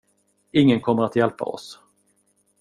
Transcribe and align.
Ingen 0.51 0.81
kommer 0.81 1.03
att 1.05 1.15
hjälpa 1.15 1.45
oss. 1.45 1.79